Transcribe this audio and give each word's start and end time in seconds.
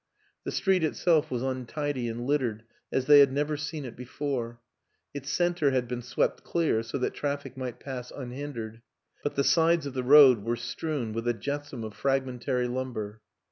The 0.45 0.51
street 0.51 0.83
itself 0.83 1.29
was 1.29 1.43
untidy 1.43 2.07
and 2.09 2.25
littered 2.25 2.63
as 2.91 3.05
they 3.05 3.19
had 3.19 3.31
never 3.31 3.55
seen 3.55 3.85
it 3.85 3.95
before; 3.95 4.59
its 5.13 5.29
center 5.31 5.69
had 5.69 5.87
been 5.87 6.01
swept 6.01 6.43
clear, 6.43 6.81
so 6.81 6.97
that 6.97 7.13
traffic 7.13 7.55
might 7.55 7.79
pass 7.79 8.09
unhindered, 8.09 8.81
but 9.21 9.35
the 9.35 9.43
sides 9.43 9.85
of 9.85 9.93
the 9.93 10.01
road 10.01 10.43
were 10.43 10.55
strewn 10.55 11.13
with 11.13 11.27
a 11.27 11.35
jetsam 11.35 11.83
of 11.83 11.93
frag 11.93 12.25
mentary 12.25 12.67
lumber. 12.67 13.21